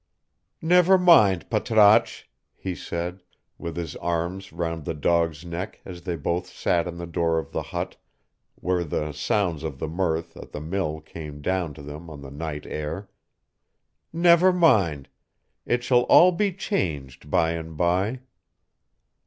[0.63, 2.23] "Never mind, Patrasche,"
[2.55, 3.21] he said,
[3.59, 7.51] with his arms round the dog's neck as they both sat in the door of
[7.51, 7.97] the hut,
[8.55, 12.31] where the sounds of the mirth at the mill came down to them on the
[12.31, 13.11] night air
[14.11, 15.07] "never mind.
[15.67, 18.21] It shall all be changed by and by."